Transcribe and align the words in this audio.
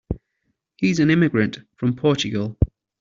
He's 0.77 0.97
an 0.99 1.11
immigrant 1.11 1.59
from 1.75 1.95
Portugal. 1.95 2.57